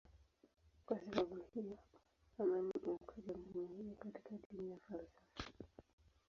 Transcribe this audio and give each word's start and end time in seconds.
Kwa 0.85 0.99
sababu 0.99 1.35
hiyo 1.53 1.77
amani 2.39 2.69
imekuwa 2.83 3.15
jambo 3.27 3.59
muhimu 3.59 3.95
katika 3.95 4.29
dini 4.51 4.69
na 4.69 4.77
falsafa. 4.77 5.51